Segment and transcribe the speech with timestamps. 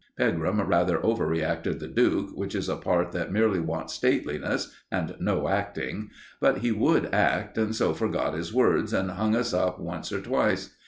[0.17, 5.47] Pegram rather overacted the Duke, which is a part that merely wants stateliness, and no
[5.47, 10.11] acting; but he would act, and so forgot his words and hung us up once
[10.11, 10.75] or twice.